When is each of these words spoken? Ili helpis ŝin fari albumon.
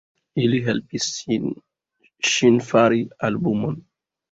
Ili 0.43 0.61
helpis 0.67 1.09
ŝin 2.31 2.59
fari 2.73 3.05
albumon. 3.31 3.81